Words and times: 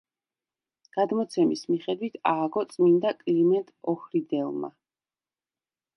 გადმოცემის 0.97 1.61
მიხედვით 1.73 2.17
ააგო 2.31 2.65
წმინდა 2.73 3.15
კლიმენტ 3.21 3.73
ოჰრიდელმა. 3.95 4.75